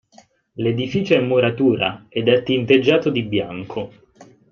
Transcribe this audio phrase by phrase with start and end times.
[0.53, 3.91] L'edificio è in muratura ed è tinteggiato di bianco.